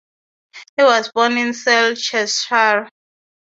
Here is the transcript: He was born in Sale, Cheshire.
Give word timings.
He 0.77 0.83
was 0.83 1.11
born 1.11 1.37
in 1.37 1.53
Sale, 1.53 1.93
Cheshire. 1.93 2.89